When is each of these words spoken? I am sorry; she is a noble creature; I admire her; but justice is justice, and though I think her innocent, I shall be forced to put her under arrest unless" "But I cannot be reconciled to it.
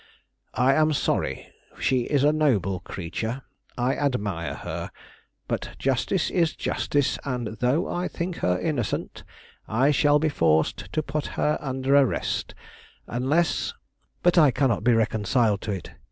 I 0.55 0.73
am 0.73 0.93
sorry; 0.93 1.49
she 1.79 2.05
is 2.05 2.23
a 2.23 2.33
noble 2.33 2.79
creature; 2.79 3.43
I 3.77 3.95
admire 3.95 4.55
her; 4.55 4.89
but 5.47 5.75
justice 5.77 6.31
is 6.31 6.55
justice, 6.55 7.19
and 7.23 7.57
though 7.59 7.87
I 7.87 8.07
think 8.07 8.37
her 8.37 8.57
innocent, 8.59 9.23
I 9.67 9.91
shall 9.91 10.17
be 10.17 10.27
forced 10.29 10.91
to 10.91 11.03
put 11.03 11.27
her 11.37 11.59
under 11.61 11.95
arrest 11.95 12.55
unless" 13.05 13.75
"But 14.23 14.39
I 14.39 14.49
cannot 14.49 14.83
be 14.83 14.93
reconciled 14.93 15.61
to 15.61 15.71
it. 15.71 15.91